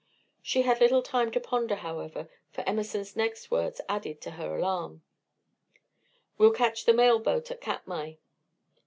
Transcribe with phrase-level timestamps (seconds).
[0.41, 5.03] She had little time to ponder, however, for Emerson's next words added to her alarm:
[6.39, 8.15] "We'll catch the mail boat at Katmai."